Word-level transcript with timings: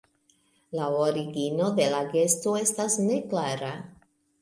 La 0.79 0.87
origino 1.09 1.69
de 1.81 1.87
la 1.97 2.01
gesto 2.17 2.57
estas 2.65 2.99
neklara. 3.13 3.75